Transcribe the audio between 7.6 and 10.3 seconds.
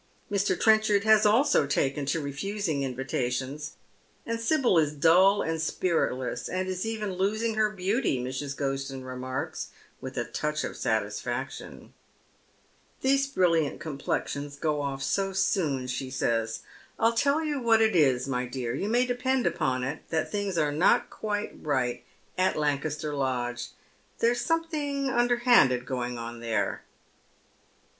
beauty, Mrs. Groshen remarks, with a